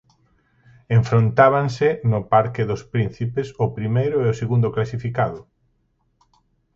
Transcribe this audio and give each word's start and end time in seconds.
Enfrontábanse 0.97 1.87
no 2.11 2.19
Parque 2.33 2.63
dos 2.69 2.81
Príncipes 2.93 3.47
o 3.65 3.67
primeiro 3.77 4.17
e 4.23 4.25
o 4.33 4.37
segundo 4.41 4.67
clasificado. 4.75 5.39